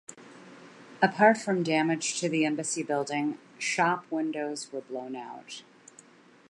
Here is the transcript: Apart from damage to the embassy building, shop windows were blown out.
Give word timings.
Apart 0.99 1.37
from 1.37 1.61
damage 1.61 2.19
to 2.19 2.27
the 2.27 2.43
embassy 2.43 2.81
building, 2.81 3.37
shop 3.59 4.03
windows 4.09 4.73
were 4.73 4.81
blown 4.81 5.15
out. 5.15 5.61